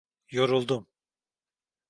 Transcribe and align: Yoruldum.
Yoruldum. 0.31 0.87